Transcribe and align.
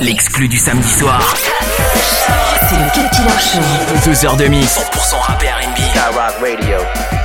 L'exclu 0.00 0.48
du 0.48 0.56
samedi 0.56 0.88
soir. 0.88 1.34
C'est 2.68 2.76
le 2.76 2.90
Cut 2.90 3.08
Killer 3.14 3.28
Show. 3.38 4.10
2 4.10 4.26
heures 4.26 4.36
de 4.36 4.46
mix. 4.46 4.78
100% 4.78 5.16
rap 5.16 5.42
et 5.42 5.48
R&B. 5.48 5.78
Rock 6.14 6.34
Radio. 6.40 7.23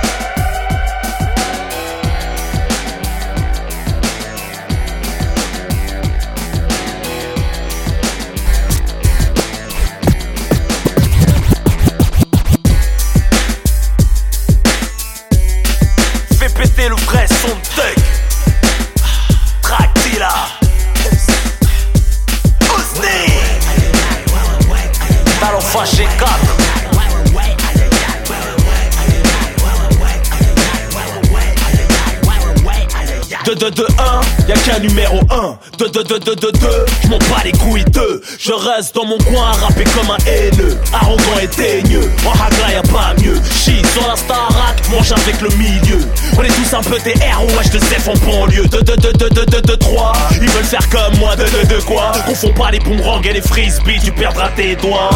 2 36.09 36.18
2 36.18 36.36
2 36.36 36.36
2 36.36 36.52
2 36.52 36.59
2 36.59 36.86
J'm'en 37.04 37.20
bats 37.20 37.44
les 37.44 37.52
couilles 37.52 37.86
2 37.86 38.22
Je 38.40 38.52
reste 38.52 38.95
dans 38.95 39.05
mon 39.05 39.20
coin 39.20 39.52
à 39.52 39.66
rapper 39.66 39.84
comme 39.84 40.09
un 40.09 40.17
haineux. 40.26 40.76
Arrogant 40.91 41.40
et 41.40 41.48
teigneux. 41.48 42.09
En 42.26 42.31
hagla 42.31 42.73
y'a 42.73 42.81
pas 42.81 43.13
mieux. 43.22 43.40
Chie 43.54 43.81
sur 43.94 44.08
la 44.08 44.16
starac 44.16 44.90
Mange 44.90 45.12
avec 45.12 45.40
le 45.40 45.50
milieu. 45.50 46.00
On 46.36 46.42
est 46.42 46.48
tous 46.48 46.73
un 46.73 46.81
peu 46.81 46.98
des 47.03 47.14
ROH 47.14 47.70
de 47.72 47.78
Zef 47.80 48.08
en 48.08 48.16
banlieue. 48.25 48.66
2 48.66 48.81
2 48.81 48.95
2 48.98 49.14
2 49.14 49.30
2 49.30 49.45
2 49.45 49.61
2 49.61 49.78
3 49.78 50.14
Ils 50.42 50.50
veulent 50.50 50.64
faire 50.64 50.89
comme 50.89 51.20
moi 51.20 51.36
2 51.36 51.44
2 51.44 51.75
2 51.75 51.81
quoi? 51.81 52.11
Confonds 52.26 52.53
pas 52.53 52.72
les 52.72 52.80
boomerangs 52.80 53.22
et 53.22 53.33
les 53.33 53.42
frisbees 53.42 54.00
Tu 54.03 54.11
perdras 54.11 54.50
tes 54.55 54.76
doigts. 54.78 55.11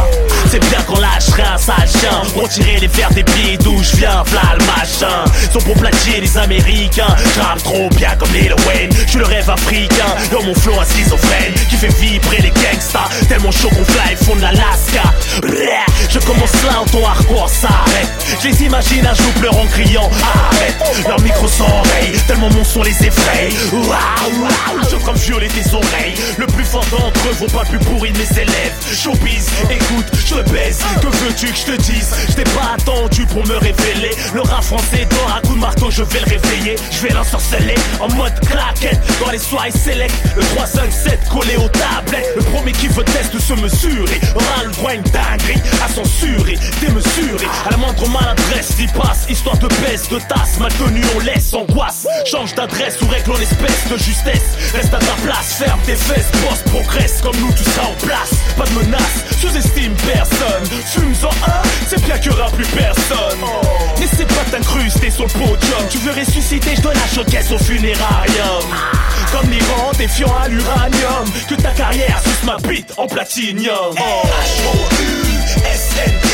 C'est 0.52 0.60
bien 0.60 0.82
qu'on 0.84 1.00
lâcherait 1.00 1.48
un 1.56 1.58
sale 1.58 1.89
chien. 1.89 2.22
Retirer 2.39 2.80
les 2.80 2.88
verres 2.88 3.14
des 3.14 3.23
pieds 3.23 3.58
d'où 3.58 3.82
je 3.82 3.95
viens 3.98 4.22
V'là 4.28 4.58
le 4.60 4.66
machin. 4.66 5.26
Sont 5.52 5.60
pour 5.60 5.76
platier 5.76 6.22
les 6.22 6.38
américains. 6.38 7.16
J'rappe 7.34 7.64
trop 7.64 7.89
bien 7.98 8.16
comme 8.20 8.32
Lil 8.32 8.54
Wayne. 8.67 8.92
Je 9.06 9.10
suis 9.10 9.20
le 9.20 9.26
rêve 9.26 9.42
africain. 9.54 10.16
Mon 10.46 10.54
flow 10.56 10.78
à 10.80 10.86
schizophrène 10.86 11.54
Qui 11.70 11.78
fait 11.78 11.94
vibrer 12.00 12.40
les 12.42 12.52
gangsters. 12.52 13.09
Tellement 13.30 13.52
chaud 13.52 13.70
qu'on 13.70 13.86
fly 13.86 14.16
fond 14.16 14.36
de 14.36 14.42
Je 16.10 16.20
commence 16.20 16.64
là 16.64 16.82
en 16.82 16.86
ton 16.86 17.06
hardcore 17.06 17.50
s'arrête 17.50 18.23
Je 18.44 18.49
les 18.49 18.63
imagine 18.63 19.08
un 19.08 19.13
jour 19.13 19.31
pleurant 19.39 19.61
en 19.61 19.67
criant 19.67 20.09
Arrête 20.52 21.08
Leur 21.08 21.22
micro 21.22 21.47
s'enraye 21.47 22.11
Tellement 22.27 22.49
mon 22.49 22.63
son 22.66 22.83
les 22.83 23.05
effraie. 23.05 23.49
Waouh 23.72 24.81
Je 24.91 24.97
comme 24.97 25.16
violer 25.16 25.47
tes 25.47 25.73
oreilles. 25.73 26.13
Le 26.38 26.45
plus 26.47 26.66
fort 26.66 26.86
d'entre 26.91 27.27
eux 27.30 27.36
vaut 27.39 27.58
pas 27.58 27.64
plus 27.64 27.80
pourri 27.80 28.11
de 28.11 28.17
mes 28.17 28.41
élèves 28.41 28.73
Showbiz, 28.91 29.47
écoute, 29.69 30.05
je 30.25 30.36
le 30.36 30.44
baise. 30.44 30.80
Que 31.02 31.08
veux-tu 31.08 31.47
que 31.47 31.58
je 31.58 31.66
te 31.66 31.81
dise? 31.83 32.14
Je 32.30 32.33
t'ai 32.33 32.44
pas 32.44 32.73
attendu 32.75 33.25
pour 33.27 33.47
me 33.47 33.55
révéler. 33.55 34.11
Le 34.33 34.41
rap 34.41 34.64
français 34.64 35.08
dort 35.09 35.38
à 35.38 35.47
coup 35.47 35.55
de 35.55 35.59
marteau 35.59 35.89
Je 35.89 36.03
vais 36.03 36.19
le 36.19 36.31
réveiller. 36.31 36.75
Je 36.91 37.08
vais 37.08 37.14
l'ensorceler 37.14 37.75
En 38.02 38.09
mode 38.14 38.38
claquette. 38.41 38.99
Dans 39.21 39.31
les 39.31 39.39
soirées 39.39 39.71
select 39.71 40.14
Le 40.36 40.44
3, 40.55 40.66
5, 40.66 40.91
7 40.91 41.19
collé 41.30 41.55
aux 41.55 41.69
tablettes. 41.69 42.33
Le 42.36 42.44
premier 42.44 42.73
qui 42.73 42.89
veut 42.89 43.05
test 43.05 43.39
se 43.39 43.53
mesurer 43.53 44.19
Aura 44.36 44.66
le 44.66 44.71
droit 44.71 44.91
à 44.91 44.95
une 44.95 45.03
dinguerie 45.03 45.61
À 45.81 45.88
censurer, 45.88 46.58
démesurer. 46.81 47.47
À 47.66 47.71
la 47.71 47.77
moindre 47.77 48.03
maladresse 48.34 48.80
y 48.80 48.88
passe 48.88 49.26
Histoire 49.30 49.58
de 49.58 49.67
baisse, 49.81 50.09
de 50.09 50.20
tasse. 50.20 50.59
Mal 50.59 50.72
tenu 50.73 51.02
on 51.16 51.20
laisse 51.20 51.53
angoisse. 51.53 52.08
Change 52.26 52.53
d'adresse 52.56 53.02
ou 53.02 53.08
règle 53.08 53.31
en 53.31 53.39
espèce 53.39 53.88
de 53.89 53.98
justesse. 53.98 54.58
Reste 54.73 54.94
à 54.94 54.99
ta 54.99 55.14
place, 55.23 55.54
ferme 55.58 55.80
tes 55.86 55.95
fesses. 55.95 56.30
Boss 56.44 56.61
progresse 56.71 57.21
comme 57.21 57.36
nous 57.38 57.52
tu 57.54 57.64
seras 57.64 57.88
en 57.88 57.94
place. 58.05 58.33
Pas 58.58 58.66
de 58.66 58.73
menace, 58.73 59.23
sous-estime 59.39 59.94
personne. 59.95 60.66
Fumes 60.86 61.16
en 61.23 61.30
un, 61.48 61.61
c'est 61.88 62.04
bien 62.04 62.17
qu'il 62.17 62.32
y 62.32 62.36
aura 62.36 62.49
plus 62.52 62.67
personne. 62.67 63.39
N'essaie 63.99 64.26
pas 64.26 64.44
t'incruster 64.52 65.10
sur 65.10 65.23
le 65.23 65.30
podium. 65.30 65.88
Tu 65.89 65.98
veux 66.00 66.11
ressusciter, 66.11 66.76
je 66.76 66.82
donne 66.82 66.98
la 66.98 67.08
showcase 67.08 67.52
au 67.52 67.58
funérarium. 67.58 68.64
Comme 69.32 69.50
l'Iran, 69.50 69.92
défiant 69.98 70.33
à 70.44 70.48
l'uranium. 70.48 71.26
Que 71.50 71.55
ta 71.55 71.71
carrière 71.71 72.21
suce 72.23 72.44
ma 72.44 72.58
bite 72.67 72.94
en 72.98 73.08
platinium. 73.08 73.95
H-O-U-S-N-I, 73.95 75.54
la 75.64 76.33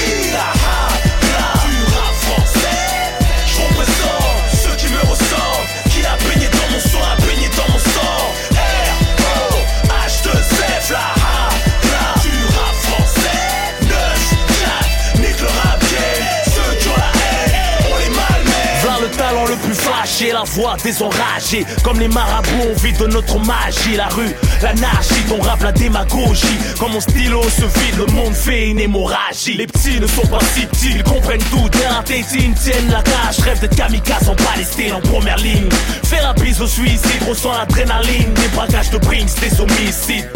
fâché, 20.20 20.32
la 20.32 20.44
voix 20.44 20.76
désenragée 20.84 21.66
Comme 21.84 22.00
les 22.00 22.08
marabouts, 22.08 22.68
on 22.70 22.80
vit 22.82 22.94
de 22.94 23.08
notre 23.08 23.40
magie. 23.40 23.96
La 23.96 24.08
rue, 24.08 24.36
l'anarchie, 24.62 25.24
ton 25.28 25.42
rap, 25.42 25.62
la 25.62 25.72
démagogie. 25.72 26.58
Quand 26.80 26.90
mon 26.90 27.00
stylo 27.00 27.42
se 27.44 27.62
vide, 27.62 27.98
le 27.98 28.06
monde 28.08 28.34
fait 28.34 28.68
une 28.68 28.80
hémorragie. 28.80 29.56
Les 29.58 29.68
petits 29.68 30.00
ne 30.00 30.08
sont 30.08 30.28
pas 30.28 30.40
si 30.54 30.66
petits, 30.66 30.92
ils 30.96 31.04
comprennent 31.04 31.44
tout. 31.52 31.70
La 31.82 32.04
tétine, 32.04 32.54
tiennent 32.54 32.90
la 32.90 33.02
cage 33.02 33.40
Rêve 33.44 33.60
d'être 33.60 33.76
kamikaze 33.76 34.30
en 34.30 34.36
Palestine, 34.36 34.94
en 34.94 35.02
première 35.02 35.38
ligne. 35.38 35.70
Fais 36.04 36.22
la 36.22 36.34
bise 36.34 36.62
au 36.62 36.68
suicide, 36.68 37.24
ressens 37.28 37.52
l'adrénaline. 37.58 38.34
Des 38.34 38.48
braquages 38.54 38.90
de 38.92 38.98
Brinks, 38.98 39.40
des 39.42 39.62
homicides. 39.62 40.30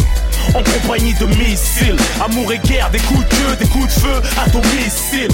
En 0.55 0.63
compagnie 0.63 1.13
de 1.13 1.25
missiles. 1.25 1.95
Amour 2.23 2.51
et 2.51 2.59
guerre, 2.59 2.89
des 2.91 2.99
coups 2.99 3.19
de 3.19 3.29
queue, 3.29 3.55
des 3.59 3.67
coups 3.67 3.87
de 3.87 3.99
feu 3.99 4.21
à 4.45 4.49
ton 4.49 4.61
missile. 4.75 5.29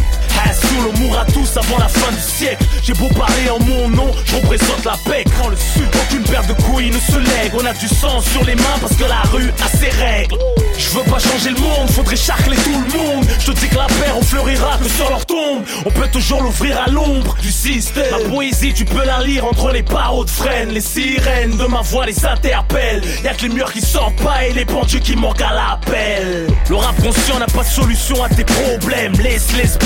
Hassoul, 0.45 0.91
on 0.93 0.97
mourra 0.99 1.25
tous 1.25 1.57
avant 1.57 1.77
la 1.77 1.87
fin 1.87 2.11
du 2.11 2.21
siècle. 2.21 2.65
J'ai 2.83 2.93
beau 2.93 3.07
parler 3.09 3.49
en 3.49 3.59
mon 3.59 3.89
nom, 3.89 4.11
je 4.25 4.35
représente 4.35 4.85
la 4.85 4.97
paix. 5.05 5.23
Quand 5.37 5.49
le 5.49 5.55
sud, 5.55 5.87
aucune 5.95 6.23
paire 6.23 6.45
de 6.45 6.53
couilles 6.63 6.91
ne 6.91 6.99
se 6.99 7.17
lègue. 7.17 7.53
On 7.53 7.65
a 7.65 7.73
du 7.73 7.87
sang 7.87 8.21
sur 8.21 8.43
les 8.45 8.55
mains 8.55 8.79
parce 8.81 8.95
que 8.95 9.05
la 9.05 9.21
rue 9.31 9.51
a 9.63 9.77
ses 9.77 9.89
règles. 9.89 10.37
Je 10.77 10.89
veux 10.91 11.03
pas 11.03 11.19
changer 11.19 11.49
le 11.49 11.59
monde, 11.59 11.89
faudrait 11.91 12.15
charcler 12.15 12.55
tout 12.57 12.71
le 12.71 12.97
monde. 12.97 13.25
Je 13.39 13.51
te 13.51 13.59
dis 13.59 13.67
que 13.67 13.75
la 13.75 13.87
paix 13.87 14.11
on 14.15 14.21
fleurira 14.21 14.77
que 14.81 14.89
sur 14.89 15.09
leur 15.09 15.25
tombe. 15.25 15.63
On 15.85 15.91
peut 15.91 16.07
toujours 16.11 16.41
l'ouvrir 16.41 16.81
à 16.85 16.89
l'ombre 16.89 17.35
du 17.41 17.51
système. 17.51 18.05
Ma 18.11 18.29
poésie, 18.29 18.73
tu 18.73 18.85
peux 18.85 19.05
la 19.05 19.21
lire 19.21 19.45
entre 19.45 19.71
les 19.71 19.81
barreaux 19.81 20.25
de 20.25 20.29
freine. 20.29 20.69
Les 20.69 20.81
sirènes 20.81 21.57
de 21.57 21.65
ma 21.65 21.81
voix 21.81 22.05
les 22.05 22.25
interpellent. 22.25 23.03
Y'a 23.23 23.33
que 23.33 23.43
les 23.43 23.49
murs 23.49 23.71
qui 23.73 23.81
pas 24.23 24.45
et 24.45 24.53
les 24.53 24.65
pendus 24.65 24.99
qui 24.99 25.15
manquent 25.15 25.41
à 25.41 25.53
l'appel. 25.53 26.47
Le 26.69 26.75
rap 26.75 26.95
conscient 27.01 27.39
n'a 27.39 27.47
pas 27.47 27.63
de 27.63 27.69
solution 27.69 28.23
à 28.23 28.29
tes 28.29 28.43
problèmes. 28.43 29.13
Laisse-les 29.13 29.67
se 29.67 29.77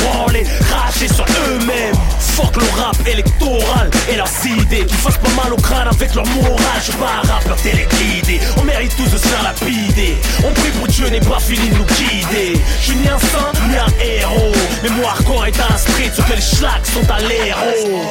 cracher 0.66 1.08
sur 1.08 1.26
eux-mêmes. 1.26 1.96
Fuck 2.20 2.56
le 2.56 2.82
rap 2.82 2.96
électoral 3.08 3.90
et 4.12 4.16
leurs 4.16 4.46
idées. 4.46 4.86
Qui 4.86 4.96
fassent 4.96 5.18
pas 5.18 5.44
mal 5.44 5.54
au 5.54 5.58
crâne 5.58 5.88
avec 5.88 6.14
leur 6.16 6.26
morale. 6.28 6.82
Je 6.86 6.92
pas 6.94 7.22
un 7.24 7.34
rappeur 7.34 7.56
téléguidé. 7.58 8.40
On 8.58 8.64
mérite 8.64 8.96
tous 8.96 9.10
de 9.10 9.18
se 9.18 9.28
faire 9.28 9.44
lapider. 9.44 10.18
On 10.46 10.52
prie 10.54 10.72
pour 10.72 10.88
Dieu 10.88 11.08
n'est 11.10 11.20
pas 11.20 11.40
fini 11.40 11.70
de 11.70 11.76
nous 11.76 11.86
guider. 11.86 12.60
Je 12.80 12.86
suis 12.86 12.96
ni 12.96 13.08
un 13.08 13.20
saint, 13.20 13.52
ni 13.68 13.78
un 13.78 14.04
héros. 14.04 14.52
Mais 14.82 14.90
moi, 14.90 15.12
hardcore 15.12 15.46
est 15.46 15.60
un 15.60 15.78
street, 15.78 16.12
ce 16.16 16.22
que 16.22 16.34
les 16.34 16.42
schlags 16.42 16.86
sont 16.86 17.10
à 17.12 17.20
l'héros. 17.20 18.02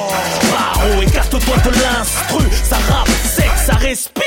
Paro, 0.50 1.03
écarte-toi 1.03 1.56
de 1.64 1.70
l'instru. 1.70 2.44
Ça 2.62 2.76
rappe 2.76 3.09
sec, 3.25 3.50
ça 3.66 3.75
respire. 3.75 4.22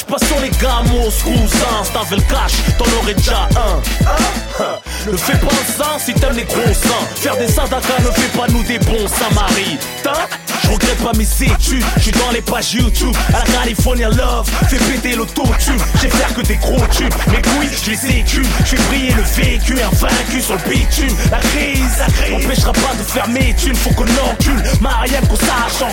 Crache 0.00 0.20
pas 0.20 0.26
sur 0.26 0.40
les 0.40 0.50
gamos, 0.50 1.10
cousins. 1.22 1.84
Si 1.84 1.92
t'avais 1.92 2.16
le 2.16 2.22
cash, 2.22 2.52
t'en 2.78 2.84
aurais 3.00 3.14
déjà 3.14 3.48
un. 3.56 4.06
Hein? 4.06 4.78
Ne 5.10 5.16
fais 5.16 5.36
pas 5.38 5.46
un 5.46 5.72
sein 5.72 5.98
si 5.98 6.14
t'aimes 6.14 6.36
les 6.36 6.44
gros 6.44 6.74
seins. 6.74 7.06
Faire 7.16 7.36
des 7.36 7.48
sadakas 7.48 8.00
ne 8.00 8.10
fait 8.10 8.38
pas 8.38 8.46
nous 8.48 8.62
des 8.64 8.78
bons 8.78 9.08
samaritains. 9.08 10.28
Je 10.62 10.70
regrette 10.70 11.02
pas 11.02 11.12
mes 11.16 11.24
études, 11.24 11.84
je 11.96 12.02
suis 12.02 12.12
dans 12.12 12.30
les 12.32 12.42
pages 12.42 12.74
YouTube. 12.74 13.14
À 13.28 13.38
la 13.38 13.44
California 13.44 14.08
Love, 14.10 14.48
fais 14.68 14.76
péter 14.76 15.16
l'autotune. 15.16 15.78
J'ai 16.00 16.08
faire 16.08 16.32
que 16.34 16.42
des 16.42 16.56
gros 16.56 16.86
tubes. 16.92 17.12
Mes 17.28 17.42
couilles, 17.42 17.68
je 17.84 17.90
les 17.90 18.18
écume. 18.18 18.46
Je 18.64 18.76
briller 18.88 19.12
le 19.12 19.22
véhicule, 19.22 19.80
invaincu 19.80 20.40
sur 20.40 20.54
le 20.54 20.70
bitume. 20.70 21.16
La 21.30 21.38
crise, 21.38 21.98
la 21.98 22.38
m'empêchera 22.38 22.72
pas 22.72 22.94
de 22.98 23.02
faire 23.02 23.28
mes 23.28 23.54
thunes. 23.54 23.74
Faut 23.74 23.90
qu'on 23.90 24.04
encule. 24.04 24.62
Mariam 24.80 25.26
qu'on 25.26 25.36
s'arrache 25.36 25.82
en 25.82 25.88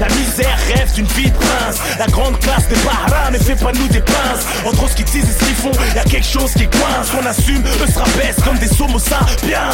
La 0.00 0.08
misère 0.08 0.58
rêve 0.68 0.92
d'une 0.94 1.06
vie 1.06 1.30
de 1.30 1.36
prince. 1.36 1.78
La 1.98 2.06
grande 2.06 2.38
classe 2.40 2.68
des 2.68 2.76
Bahra 2.76 3.30
ne 3.30 3.38
fait 3.38 3.56
pas 3.56 3.72
nous 3.72 3.88
des 3.88 4.00
pinces. 4.00 4.44
Entre 4.66 4.90
ce 4.90 4.96
qu'ils 4.96 5.06
disent 5.06 5.24
et 5.28 5.32
ce 5.32 5.44
qu'ils 5.44 5.54
font, 5.54 5.72
y 5.72 6.10
quelque 6.10 6.26
chose 6.26 6.52
qui 6.52 6.66
coince. 6.68 7.08
On 7.18 7.26
assume, 7.26 7.62
eux 7.64 7.90
se 7.90 7.98
rabaissent 7.98 8.42
comme 8.44 8.58
des 8.58 8.70
homo 8.80 8.98
sapiens. 8.98 9.70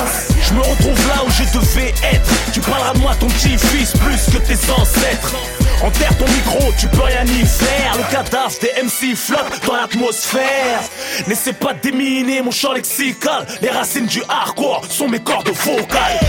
Je 0.48 0.54
me 0.54 0.60
retrouve 0.60 1.08
là 1.08 1.24
où 1.26 1.30
je 1.30 1.58
devais 1.58 1.88
être. 2.12 2.30
Tu 2.52 2.60
parleras 2.60 2.94
de 2.94 2.98
moi, 2.98 3.12
ton 3.18 3.26
petit-fils, 3.26 3.92
plus 3.92 4.32
que 4.32 4.38
tes 4.38 4.70
ancêtres. 4.70 5.34
Enterre 5.82 6.16
ton 6.16 6.26
micro, 6.26 6.72
tu 6.78 6.86
peux 6.86 7.02
rien 7.02 7.24
y 7.24 7.44
faire. 7.44 7.96
Le 7.96 8.04
cadavre 8.12 8.52
des 8.60 8.70
MC 8.82 9.16
flotte 9.16 9.66
dans 9.66 9.74
l'atmosphère. 9.74 10.80
N'essaie 11.26 11.54
pas 11.54 11.74
déminer 11.74 12.40
mon 12.40 12.52
champ 12.52 12.72
lexical. 12.72 13.46
Les 13.60 13.70
racines 13.70 14.06
du 14.06 14.22
hardcore 14.28 14.84
sont 14.88 15.08
mes 15.08 15.20
cordes 15.20 15.50
vocales. 15.50 16.20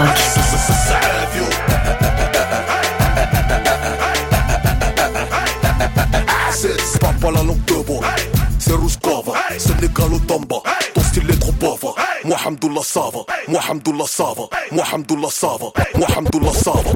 Rock. 0.00 0.16
C'est 6.52 7.00
pas 7.00 7.12
pas 7.20 7.30
la 7.30 7.42
langue 7.42 7.64
de 7.64 7.74
bois, 7.74 8.04
c'est 8.58 8.72
Rouskava, 8.72 9.32
c'est 9.58 9.80
Négalo 9.80 10.18
Tamba, 10.26 10.56
ton 10.94 11.02
style 11.02 11.30
est 11.30 11.40
trop 11.40 11.52
pauvre. 11.52 11.94
Moi 12.24 12.36
Hamdoullah 12.46 12.82
Sava, 12.84 13.20
moi 13.48 13.60
Sava, 14.06 14.42
moi 14.72 14.84
Sava, 15.30 15.72
moi 15.96 16.06
Sava, 16.52 16.90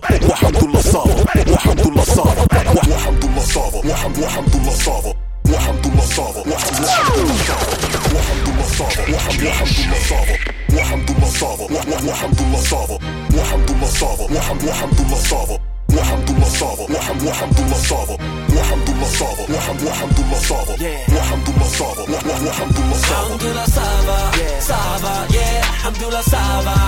الله 13.84 13.96
صافا 13.96 14.24
وحمد 14.24 14.64
وحمد 14.64 15.00
الله 15.00 15.18
صافا 15.30 15.58
وحمد 15.96 16.30
الله 16.30 16.48
صافا 16.48 16.82
وحمد 16.96 17.22
وحمد 17.22 17.58
الله 17.60 17.78
صافا 17.88 18.16
وحمد 18.56 18.88
الله 18.88 19.08
صافا 19.20 19.42
وحمد 19.54 19.82
وحمد 19.82 20.18
الله 20.18 20.40
صافا 20.48 20.74
وحمد 21.16 21.48
الله 21.48 21.68
صافا 21.78 22.02
وحمد 22.48 22.76
الله 22.78 22.98
صافا 23.08 23.24
الحمد 23.24 23.42
لله 23.42 23.66
صافا 23.66 24.18
صافا 24.60 25.34
يا 25.36 25.60
الحمد 25.60 26.02
لله 26.02 26.22
صافا 26.22 26.78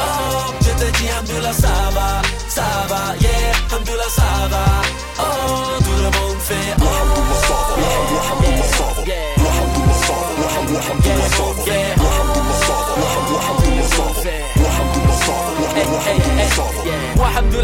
اوه 0.00 0.54
جدتي 0.64 1.04
الحمد 1.10 1.30
لله 1.30 1.52
صافا 1.52 2.22
صافا 2.48 3.02
يا 3.26 3.36
الحمد 3.66 3.90
لله 3.90 4.08
صافا 4.16 4.64
اوه 5.20 5.78
tout 5.84 5.98
le 6.04 6.10
monde 6.16 6.40
fait 6.48 6.72
وحمد 6.82 7.28
صافا 7.48 7.74
وحمد 8.16 8.44
الله 8.48 8.68
صافا 8.78 9.02
وحمد 9.44 9.76
الله 9.76 9.98
صافا 10.08 10.32
وحمد 10.72 11.06
الله 11.06 11.28
صافا 11.38 11.78
وحمد 12.04 12.36
الله 12.36 12.58
صافا 12.68 12.92
وحمد 13.02 13.28
الله 13.28 13.65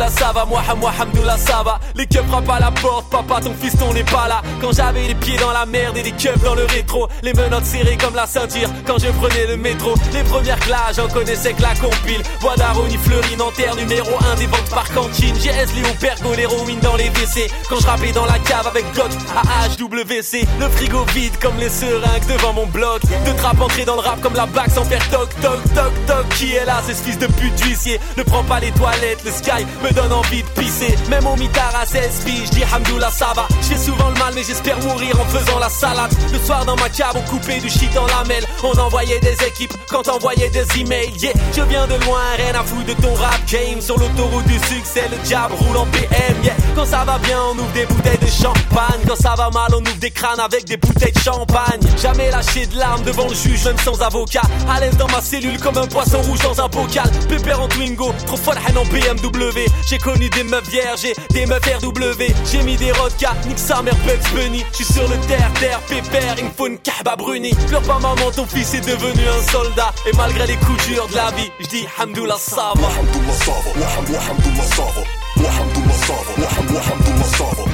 Ça 0.09 0.33
moi 0.49 0.63
moi 0.81 0.93
ça 1.37 1.65
Les 1.95 2.07
keufs 2.07 2.27
frappent 2.27 2.49
à 2.49 2.59
la 2.59 2.71
porte, 2.71 3.11
papa 3.11 3.41
ton 3.41 3.55
fiston 3.55 3.93
n'est 3.93 4.03
pas 4.05 4.27
là. 4.27 4.43
Quand 4.61 4.73
j'avais 4.73 5.07
les 5.07 5.15
pieds 5.15 5.37
dans 5.37 5.53
la 5.53 5.67
merde 5.67 5.97
et 5.97 6.03
les 6.03 6.13
keufs 6.13 6.43
dans 6.43 6.55
le 6.55 6.65
rétro 6.65 7.09
Les 7.23 7.33
menottes 7.35 7.65
serrées 7.65 7.97
comme 7.97 8.15
la 8.15 8.27
ceinture 8.27 8.69
quand 8.87 8.99
je 8.99 9.09
prenais 9.09 9.47
le 9.47 9.57
métro. 9.57 9.95
Les 10.13 10.23
premières 10.25 10.59
classes 10.61 10.97
j'en 10.97 11.09
connaissais 11.09 11.53
que 11.53 11.63
la 11.63 11.75
compile. 11.75 12.23
Bois 12.41 12.57
d'Aroni, 12.57 12.97
Fleury, 12.97 13.37
Nanterre, 13.37 13.77
numéro 13.77 14.11
1 14.33 14.37
des 14.37 14.47
ventes 14.47 14.71
par 14.71 14.89
cantine. 14.93 15.35
GS, 15.37 15.75
Léo, 15.75 15.89
Pergo, 16.01 16.35
l'héroïne 16.35 16.81
dans 16.81 16.97
les 16.97 17.09
WC 17.11 17.51
Quand 17.69 17.81
je 17.81 17.87
rappais 17.87 18.13
dans 18.13 18.27
la 18.27 18.39
cave 18.39 18.67
avec 18.67 18.91
Glock 18.95 19.11
à 19.37 19.69
HWC 19.69 20.47
Le 20.59 20.69
frigo 20.69 21.05
vide 21.15 21.39
comme 21.41 21.57
les 21.59 21.69
seringues 21.69 22.27
devant 22.29 22.53
mon 22.53 22.67
bloc. 22.67 23.03
De 23.27 23.33
trap 23.39 23.61
entrer 23.61 23.85
dans 23.85 23.95
le 23.95 24.01
rap 24.01 24.21
comme 24.21 24.35
la 24.35 24.47
bague 24.47 24.71
sans 24.71 24.85
faire 24.85 25.07
toc 25.11 25.29
toc 25.41 25.63
toc 25.75 25.93
toc. 26.07 26.29
Qui 26.37 26.55
est 26.55 26.65
là, 26.65 26.83
c'est 26.87 26.95
ce 26.95 27.03
fils 27.03 27.19
de 27.19 27.27
pute 27.27 27.55
d'huissier. 27.57 28.01
Ne 28.17 28.23
prends 28.23 28.45
pas 28.45 28.61
les 28.61 28.71
toilettes, 28.73 29.23
le 29.25 29.31
sky 29.31 29.67
me 29.83 29.93
donne 29.93 30.13
envie 30.13 30.43
de 30.43 30.49
pisser. 30.61 30.95
Même 31.11 31.27
au 31.27 31.37
mitard 31.37 31.73
à 31.81 31.85
16 31.85 32.23
filles, 32.25 32.47
je 32.47 32.51
dis 32.53 32.65
Hamdoullah 32.65 33.11
ça 33.11 33.33
va. 33.35 33.47
Je 33.61 33.69
fais 33.69 33.79
souvent 33.79 34.09
le 34.09 34.19
mal 34.19 34.33
mais 34.35 34.43
j'espère 34.43 34.79
mourir 34.81 35.19
en 35.21 35.25
faisant 35.27 35.59
la 35.59 35.69
salade. 35.69 36.13
Le 36.33 36.39
soir 36.39 36.65
dans 36.65 36.77
ma 36.77 36.89
cave 36.89 37.15
on 37.17 37.23
coupait 37.23 37.61
du 37.61 37.69
shit 37.69 37.93
dans 37.95 38.07
la 38.07 38.25
mêle. 38.25 38.45
On 38.63 38.79
envoyait 38.79 39.21
des 39.21 39.37
équipes 39.47 39.75
quand 39.91 40.09
envoyait 40.09 40.51
des 40.51 40.65
emails. 40.81 41.13
Yeah, 41.19 41.33
je 41.57 41.63
viens 41.63 41.87
de 41.87 41.95
loin, 42.05 42.21
rien 42.37 42.55
à 42.55 42.63
foutre 42.63 42.87
de 42.87 42.95
ton 42.95 43.15
rap 43.15 43.41
game 43.51 43.81
Sur 43.81 43.99
l'autoroute 43.99 44.47
du 44.47 44.59
succès, 44.61 45.09
le 45.11 45.19
diable 45.19 45.55
roule 45.55 45.77
en 45.77 45.87
PM 45.87 46.43
Yeah, 46.43 46.57
quand 46.75 46.87
ça 46.87 47.05
va 47.05 47.19
bien 47.19 47.39
on 47.51 47.59
ouvre 47.59 47.73
des 47.73 47.87
bouteilles 47.87 48.19
de 48.19 48.27
champagne. 48.27 49.01
Quand 49.07 49.17
ça 49.17 49.35
va 49.37 49.51
mal 49.51 49.71
on 49.75 49.81
ouvre 49.81 49.99
des 49.99 50.11
crânes 50.11 50.41
avec 50.41 50.65
des 50.65 50.77
bouteilles 50.77 51.13
de 51.13 51.19
champagne. 51.19 51.81
Jamais 52.01 52.31
lâché 52.31 52.67
de 52.67 52.79
larmes 52.79 53.03
devant 53.03 53.29
le 53.29 53.35
juge 53.35 53.65
même 53.65 53.79
sans 53.79 54.01
avocat. 54.01 54.43
À 54.69 54.81
l'aise 54.81 54.97
dans 54.97 55.09
ma 55.09 55.21
cellule 55.21 55.59
comme 55.59 55.79
un 55.79 55.87
poisson 55.87 56.21
rouge 56.23 56.41
dans 56.41 56.61
un 56.61 56.69
bocal. 56.69 57.11
Pépère 57.29 57.61
en 57.61 57.69
Twingo, 57.69 58.13
trop 58.27 58.37
folle 58.37 58.59
en 58.77 58.85
BMW 58.85 59.72
j'ai 59.87 59.99
connu 59.99 60.29
des 60.31 60.45
meufs 60.45 60.69
vierges 60.69 61.05
et 61.05 61.15
des 61.31 61.47
meufs 61.47 61.65
RW. 61.65 62.23
J'ai 62.51 62.63
mis 62.63 62.77
des 62.77 62.93
rodkas, 62.93 63.35
nique 63.47 63.59
sa 63.59 63.83
mère 63.83 63.97
Bugs 64.07 64.35
Bunny. 64.35 64.65
J'suis 64.73 64.85
sur 64.85 65.09
le 65.09 65.17
terre, 65.27 65.51
terre, 65.61 65.81
pépère, 65.89 66.35
il 66.39 66.45
me 66.45 66.51
faut 66.51 66.67
une 66.67 66.79
caba 66.79 67.17
bruni. 67.17 67.55
Pleure 67.69 67.83
pas 67.83 67.99
maman, 67.99 68.31
ton 68.35 68.47
fils 68.47 68.75
est 68.75 68.87
devenu 68.87 69.23
un 69.29 69.43
soldat. 69.51 69.93
Et 70.07 70.17
malgré 70.17 70.47
les 70.47 70.57
coups 70.57 70.87
durs 70.87 71.09
de 71.09 71.17
la 71.17 71.31
vie, 71.33 71.51
j'dis 71.61 71.87
Hamdoullah 71.99 72.39
Sava. 72.39 72.73
Hamdoullah 72.73 73.33
Sava, 73.45 73.71
Hamdoullah 73.97 74.67
Sava, 74.77 75.03
Hamdoullah 75.37 75.99
Sava, 76.07 76.33
Hamdoullah 76.59 77.25
Sava, 77.25 77.65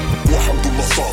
Hamdoullah 0.47 0.83
Sava. 0.95 1.08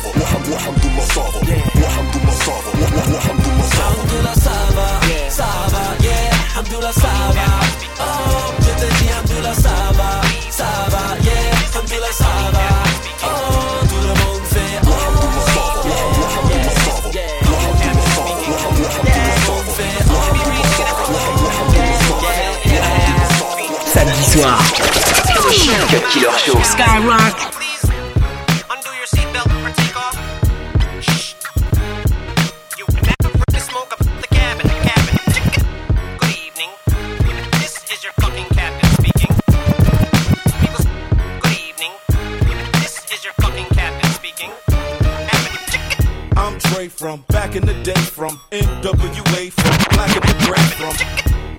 Speaking. 44.13 44.51
Cabin. 44.67 46.37
I'm 46.37 46.57
Dre 46.57 46.87
from 46.89 47.23
back 47.29 47.55
in 47.55 47.65
the 47.65 47.73
day 47.83 47.93
from 47.93 48.39
NWA 48.51 49.51
from 49.51 49.95
Black 49.95 50.15
and 50.15 50.23
the 50.23 50.37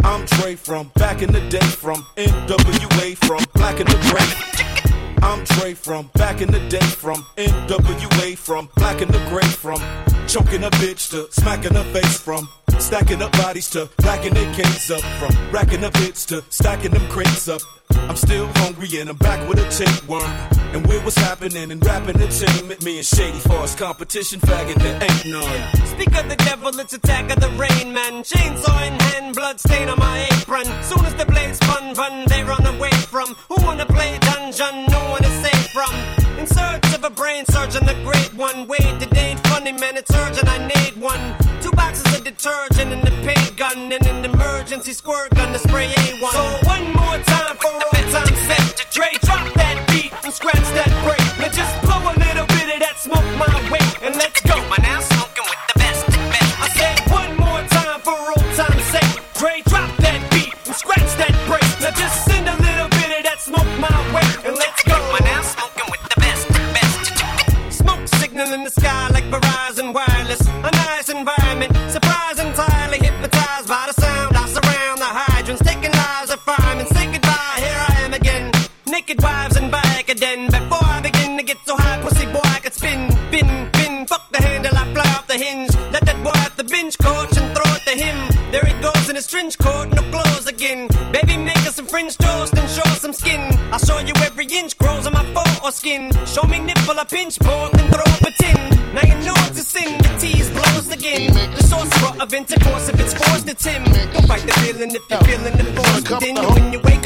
I'm 0.04 0.26
from 0.56 0.90
back 0.94 1.22
in 1.22 1.32
the 1.32 1.40
day 1.48 1.60
from 1.60 2.02
NWA 2.16 3.16
from 3.16 3.27
from 5.88 6.10
back 6.16 6.42
in 6.42 6.52
the 6.52 6.60
day 6.68 6.84
from 7.00 7.16
NWA 7.38 8.36
from 8.36 8.68
Black 8.76 9.00
and 9.00 9.10
the 9.10 9.18
Gray 9.30 9.48
from 9.48 9.80
choking 10.26 10.62
a 10.62 10.70
bitch 10.72 11.08
to 11.12 11.32
smacking 11.32 11.72
her 11.72 11.84
face 11.94 12.20
from 12.20 12.46
stacking 12.78 13.22
up 13.22 13.32
bodies 13.32 13.70
to 13.70 13.88
racking 14.02 14.34
their 14.34 14.54
cans 14.54 14.90
up 14.90 15.00
from 15.18 15.34
racking 15.50 15.82
up 15.84 15.96
hits 15.96 16.26
to 16.26 16.44
stacking 16.50 16.90
them 16.90 17.08
crates 17.08 17.48
up 17.48 17.62
I'm 17.90 18.16
still 18.16 18.46
hungry 18.56 18.88
and 19.00 19.10
I'm 19.10 19.16
back 19.16 19.48
with 19.48 19.58
a 19.58 19.68
tapeworm. 19.70 20.30
And 20.72 20.86
with 20.86 21.04
what's 21.04 21.16
happening 21.16 21.70
in 21.70 21.80
rap 21.80 22.06
entertainment, 22.06 22.82
me 22.82 22.98
and 22.98 23.06
Shady 23.06 23.38
Force 23.38 23.74
competition 23.74 24.40
faggot 24.40 24.76
there 24.76 25.02
ain't 25.02 25.26
none. 25.26 25.86
Speak 25.86 26.14
of 26.16 26.28
the 26.28 26.36
devil, 26.36 26.68
it's 26.78 26.92
attack 26.92 27.30
of 27.30 27.40
the 27.40 27.48
rain 27.50 27.92
man. 27.92 28.22
Chainsaw 28.22 28.86
in 28.86 28.98
hand, 29.00 29.34
blood 29.34 29.58
stain 29.58 29.88
on 29.88 29.98
my 29.98 30.28
apron. 30.32 30.66
Soon 30.82 31.04
as 31.06 31.14
the 31.14 31.24
blades 31.26 31.58
spun, 31.58 31.94
run, 31.94 32.24
they 32.28 32.42
run 32.44 32.66
away 32.66 32.90
from. 32.90 33.34
Who 33.48 33.56
wanna 33.64 33.86
play 33.86 34.18
dungeon? 34.18 34.86
No 34.90 35.10
one 35.10 35.24
from. 35.78 35.94
In 36.40 36.46
search 36.46 36.92
of 36.92 37.04
a 37.04 37.10
brain 37.10 37.44
surgeon, 37.46 37.86
the 37.86 37.94
great 38.02 38.34
one. 38.34 38.66
Wait, 38.66 38.80
it 39.04 39.16
ain't 39.16 39.40
funny, 39.46 39.70
man, 39.70 39.96
it's 39.96 40.12
urgent. 40.12 40.48
I 40.48 40.58
need 40.66 41.00
one. 41.00 41.22
Two 41.62 41.70
boxes 41.70 42.18
of 42.18 42.24
detergent 42.24 42.92
and 42.92 43.02
the 43.02 43.14
paint 43.26 43.56
gun, 43.56 43.92
and 43.92 44.04
an 44.06 44.24
emergency 44.24 44.92
squirt 44.92 45.30
gun 45.36 45.52
to 45.52 45.58
spray 45.58 45.88
A1. 45.88 46.32
So 46.32 46.67
boy 86.96 87.08
at 87.08 87.28
the 87.28 87.36
bench 87.36 87.36
coach 87.36 87.36
and 87.36 87.56
throw 87.56 87.74
it 87.74 87.82
to 87.84 88.04
him. 88.04 88.50
There 88.50 88.64
he 88.64 88.72
goes 88.80 89.08
in 89.08 89.16
his 89.16 89.26
trench 89.26 89.58
coat, 89.58 89.88
no 89.90 90.02
clothes 90.10 90.46
again. 90.46 90.88
Baby, 91.12 91.36
make 91.36 91.66
us 91.66 91.76
some 91.76 91.86
French 91.86 92.16
toast 92.16 92.56
and 92.56 92.68
show 92.70 92.82
us 92.82 93.00
some 93.00 93.12
skin. 93.12 93.40
I'll 93.72 93.78
show 93.78 93.98
you 93.98 94.14
every 94.22 94.46
inch 94.46 94.76
grows 94.78 95.06
on 95.06 95.12
my 95.12 95.24
foot 95.34 95.64
or 95.64 95.72
skin. 95.72 96.10
Show 96.26 96.44
me 96.44 96.58
nipple, 96.60 96.98
a 96.98 97.04
pinch 97.04 97.38
pork 97.40 97.74
and 97.74 97.88
throw 97.92 98.04
up 98.04 98.22
a 98.22 98.30
tin. 98.30 98.94
Now 98.94 99.04
you 99.06 99.14
know 99.26 99.34
it's 99.48 99.60
a 99.60 99.64
sin, 99.64 99.98
the 99.98 100.08
tease 100.18 100.50
blows 100.50 100.90
again. 100.90 101.32
The 101.56 101.62
sorcerer 101.62 102.22
of 102.22 102.32
intercourse, 102.32 102.88
if 102.88 103.00
it's 103.00 103.14
forced, 103.14 103.48
it's 103.48 103.64
him. 103.64 103.84
Don't 103.84 104.26
fight 104.26 104.42
the 104.42 104.52
feeling 104.64 104.94
if 104.94 105.02
you're 105.10 105.20
feeling 105.20 105.56
the 105.56 105.64
force 105.76 106.10
within 106.10 106.36
you. 106.36 106.48
When 106.48 106.72
you 106.72 106.80
wake 106.80 106.97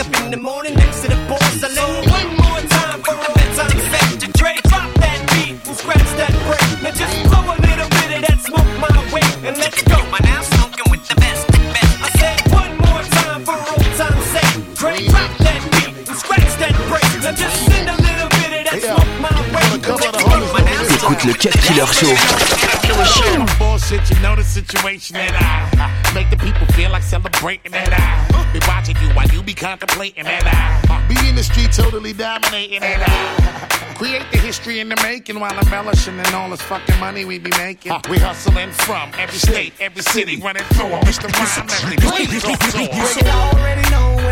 celebrating 27.43 27.73
that 27.73 27.91
I 27.91 28.53
be 28.53 28.61
watching 28.69 28.97
you 29.03 29.09
while 29.15 29.27
you 29.29 29.43
be 29.43 29.55
contemplating 29.55 30.25
that 30.25 30.47
I 30.47 31.03
be 31.09 31.29
in 31.29 31.35
the 31.35 31.43
street 31.43 31.73
totally 31.73 32.13
dominating 32.13 32.81
that 32.81 33.03
I 33.03 33.95
create 33.95 34.23
the 34.31 34.39
history 34.39 34.79
in 34.79 34.89
the 34.89 34.97
making 35.03 35.41
while 35.41 35.57
embellishing 35.59 36.19
and 36.19 36.35
all 36.35 36.51
this 36.51 36.63
fucking 36.63 36.99
money 37.01 37.25
we 37.25 37.39
be 37.39 37.51
making. 37.59 37.93
We 38.09 38.19
hustling 38.19 38.71
from 38.71 39.11
every 39.19 39.39
state, 39.39 39.73
every 39.81 40.03
city, 40.03 40.37
running 40.41 40.63
through 40.75 40.87
'em. 40.95 41.03
Mr. 41.03 41.27
Rhyme, 41.33 41.67
Leslie, 41.67 41.97
please 41.97 42.43
talk 42.43 42.59
to 42.59 42.79
'em. 42.79 42.97
You 42.97 43.07
should 43.09 43.27
already 43.27 43.83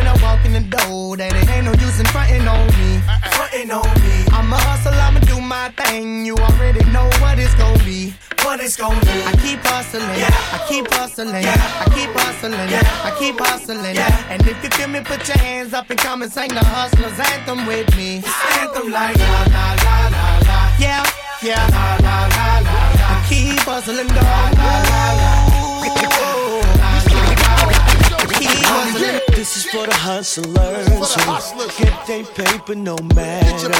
when 0.00 0.08
I 0.08 0.16
walk 0.24 0.40
in 0.46 0.52
the 0.56 0.64
door 0.64 1.16
that 1.18 1.32
it 1.36 1.46
ain't 1.52 1.66
no 1.68 1.74
use 1.76 2.00
in 2.00 2.06
frontin' 2.08 2.48
on 2.48 2.66
me. 2.80 2.90
Frontin' 3.36 3.70
on 3.70 3.92
me. 4.00 4.16
I'm 4.32 4.48
a 4.48 4.56
hustle, 4.56 4.96
I'ma 4.96 5.20
do 5.28 5.36
my 5.40 5.68
thing. 5.76 6.24
You 6.24 6.34
already 6.36 6.80
know 6.88 7.04
what 7.20 7.38
it's 7.38 7.54
gonna 7.60 7.84
be. 7.84 8.14
What 8.40 8.60
it's 8.64 8.76
gonna 8.80 8.98
be. 9.00 9.16
I 9.28 9.32
keep 9.44 9.60
hustling. 9.60 10.08
Yeah. 10.16 10.56
I 10.56 10.58
keep 10.68 10.86
hustling. 10.96 11.44
Yeah. 11.44 11.84
I 11.84 11.86
keep 11.92 12.10
hustling. 12.16 12.70
Yeah. 12.72 13.08
I 13.08 13.10
keep 13.20 13.36
hustling. 13.38 13.94
Yeah. 13.94 14.32
And 14.32 14.40
if 14.48 14.56
you 14.64 14.70
feel 14.70 14.88
me, 14.88 15.00
put 15.04 15.20
your 15.28 15.36
hands 15.36 15.74
up 15.74 15.90
and 15.90 15.98
come 15.98 16.22
and 16.22 16.32
sing 16.32 16.48
the 16.48 16.64
hustler's 16.64 17.20
anthem 17.32 17.66
with 17.66 17.88
me. 17.96 18.24
It's 18.24 18.40
anthem 18.56 18.90
like 18.90 19.18
la 19.18 19.40
la 19.56 19.66
la 19.84 19.96
la 20.16 20.26
la. 20.48 20.58
Yeah, 20.80 21.04
yeah. 21.42 21.60
La 21.76 21.86
la 22.06 22.16
la 22.36 22.48
la 22.66 22.78
la. 22.96 23.04
I 23.12 23.26
keep 23.28 23.60
hustling, 23.68 24.08
dog. 24.16 24.16
La 24.16 24.74
la 24.90 25.04
la 25.20 25.40
la. 25.44 25.60
This 29.40 29.56
is 29.56 29.64
for 29.72 29.86
the 29.86 29.94
hustlers 29.94 31.14
who 31.14 31.82
get 31.82 32.06
their 32.06 32.24
paper 32.24 32.74
no 32.74 32.94
matter. 33.14 33.70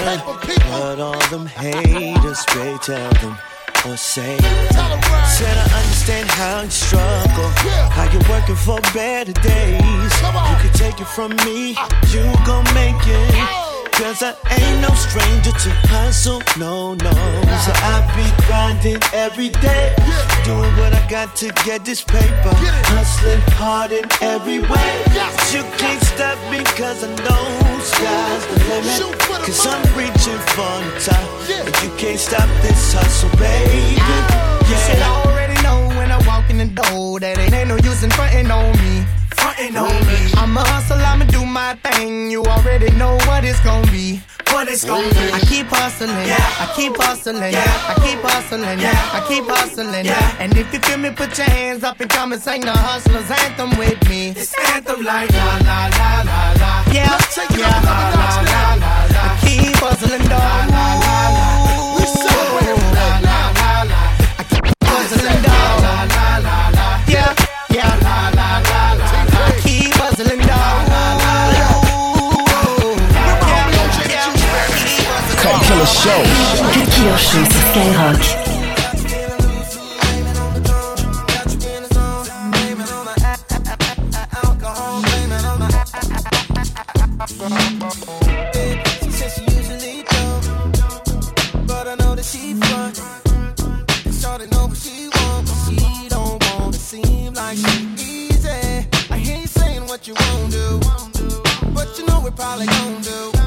what 0.72 0.98
all 0.98 1.20
them 1.28 1.44
haters 1.44 2.46
may 2.56 2.78
tell 2.80 3.12
them 3.20 3.36
or 3.84 3.94
say. 3.98 4.38
Said 4.38 5.58
I 5.58 5.82
understand 5.82 6.30
how 6.30 6.62
you 6.62 6.70
struggle, 6.70 7.50
how 7.92 8.10
you're 8.10 8.26
working 8.30 8.56
for 8.56 8.80
better 8.94 9.34
days. 9.34 10.12
You 10.22 10.56
can 10.64 10.72
take 10.72 10.98
it 10.98 11.06
from 11.06 11.36
me, 11.44 11.76
you 12.08 12.22
gon' 12.46 12.64
make 12.72 12.96
it. 13.04 13.69
Cause 14.00 14.22
I 14.22 14.32
ain't 14.56 14.80
no 14.80 14.88
stranger 14.94 15.52
to 15.52 15.70
hustle, 15.92 16.40
no, 16.58 16.94
no. 16.94 17.12
So 17.64 17.70
I 17.92 18.00
be 18.16 18.26
grinding 18.48 18.98
every 19.12 19.50
day, 19.60 19.94
doing 20.42 20.72
what 20.80 20.94
I 20.94 21.06
got 21.08 21.36
to 21.36 21.52
get 21.68 21.84
this 21.84 22.02
paper. 22.02 22.52
Hustling 22.96 23.40
hard 23.60 23.92
in 23.92 24.04
every 24.22 24.60
way. 24.60 24.90
But 25.04 25.52
You 25.52 25.62
can't 25.76 26.02
stop 26.02 26.38
me 26.50 26.64
cause 26.80 27.04
I 27.04 27.12
know 27.28 27.44
sky's 27.84 28.44
the 28.48 28.56
limit. 28.72 29.44
Cause 29.44 29.66
I'm 29.66 29.84
reaching 29.94 30.40
for 30.56 30.74
the 30.80 30.92
top. 31.04 31.28
And 31.66 31.74
you 31.84 31.90
can't 32.00 32.18
stop 32.18 32.48
this 32.62 32.94
hustle, 32.94 33.28
baby. 33.36 34.00
You 34.70 34.76
should 34.80 34.98
Yeah. 34.98 35.22
already 35.28 35.60
know 35.62 35.88
when 35.98 36.10
I 36.10 36.18
walk 36.26 36.48
in 36.48 36.56
the 36.56 36.72
door 36.72 37.20
that 37.20 37.36
it 37.38 37.52
ain't 37.52 37.68
no 37.68 37.76
use 37.76 38.02
in 38.02 38.10
frontin' 38.10 38.50
on 38.50 38.72
me. 38.80 39.04
Frontin' 39.40 39.76
on 39.76 39.88
me. 40.06 40.18
I'm 40.36 40.56
a 40.56 40.60
hustle, 40.60 40.98
I'ma 40.98 41.24
do 41.24 41.44
my 41.46 41.74
thing. 41.82 42.30
You 42.30 42.44
already 42.44 42.90
know 43.00 43.16
what 43.26 43.44
it's 43.44 43.60
gonna 43.60 43.90
be. 43.90 44.20
What 44.52 44.68
it's 44.68 44.84
gonna 44.84 45.08
be. 45.08 45.32
I 45.32 45.40
keep 45.40 45.66
hustling. 45.68 46.10
Yeah. 46.26 46.36
I 46.64 46.66
keep 46.76 46.96
hustling. 46.96 47.52
Yeah. 47.52 47.90
I 47.90 47.94
keep 48.04 48.20
hustling. 48.20 48.80
Yeah. 48.80 49.16
I 49.16 49.20
keep 49.28 49.44
hustling. 49.46 50.04
Yeah. 50.04 50.42
And 50.42 50.56
if 50.56 50.72
you 50.72 50.80
feel 50.80 50.98
me, 50.98 51.10
put 51.10 51.38
your 51.38 51.48
hands 51.48 51.84
up 51.84 52.00
and 52.00 52.10
come 52.10 52.32
and 52.32 52.42
sing 52.42 52.60
the 52.62 52.72
hustler's 52.72 53.30
anthem 53.30 53.70
with 53.78 54.00
me. 54.08 54.30
It's 54.30 54.52
anthem 54.74 55.02
like 55.04 55.30
la 55.32 55.56
la 55.68 55.80
la 55.98 56.10
la 56.28 56.40
la. 56.60 56.72
Yeah. 56.92 57.16
Yeah. 57.56 57.64
La 57.64 57.74
la 57.88 57.98
la 58.20 58.28
la 58.52 59.04
la. 59.14 59.22
I 59.24 59.38
keep 59.40 59.76
hustling, 59.76 60.26
dog. 60.28 60.40
La 60.40 60.66
la 60.74 60.86
la 61.04 61.18
la. 61.36 61.46
We 61.96 62.04
she 77.20 77.44
easy. 97.98 98.86
I 99.10 99.18
hear 99.18 99.38
you 99.38 99.46
saying 99.46 99.86
what 99.86 100.06
you 100.06 100.14
won't 100.14 100.52
do, 100.52 100.80
but 101.74 101.98
you 101.98 102.06
know 102.06 102.20
we 102.24 102.30
probably 102.30 102.66
gon' 102.66 103.02
do 103.02 103.39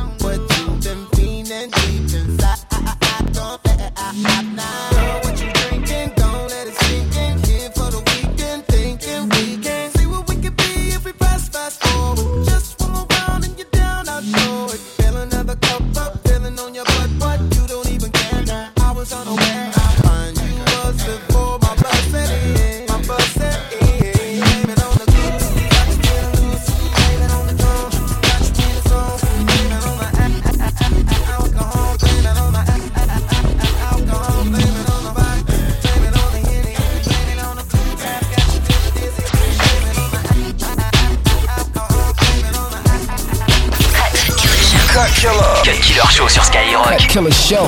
Killer. 45.16 45.56
Cut 45.64 45.80
Killer 45.82 46.10
Show 46.12 46.28
sur 46.28 46.44
Skyrock. 46.44 46.86
Cut 46.86 47.08
Killer 47.08 47.32
Show. 47.32 47.64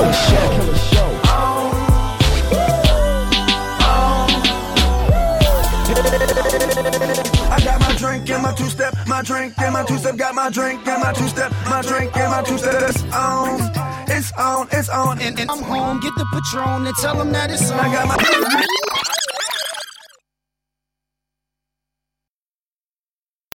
I 7.48 7.60
got 7.64 7.80
my 7.80 7.94
drink 7.96 8.28
and 8.30 8.42
my 8.42 8.52
two 8.54 8.68
step, 8.68 8.94
my 9.06 9.22
drink 9.22 9.54
and 9.58 9.72
my 9.72 9.84
two 9.84 9.98
step, 9.98 10.16
got 10.16 10.34
my 10.34 10.50
drink 10.50 10.86
and 10.86 11.02
my 11.02 11.12
two 11.12 11.28
step, 11.28 11.52
my 11.68 11.82
drink 11.82 12.16
and 12.16 12.30
my 12.30 12.42
two 12.42 12.58
step. 12.58 12.82
It's 12.82 13.02
on, 13.14 13.60
it's 14.08 14.32
on, 14.32 14.68
it's 14.72 14.88
on. 14.88 15.20
And, 15.20 15.38
and 15.38 15.50
I'm 15.50 15.62
home, 15.62 16.00
get 16.00 16.12
the 16.16 16.26
patron 16.32 16.86
and 16.86 16.96
tell 16.96 17.16
them 17.16 17.32
that 17.32 17.50
it's 17.50 17.70
on. 17.70 17.78
I 17.80 17.92
got 17.92 18.08
my. 18.08 18.85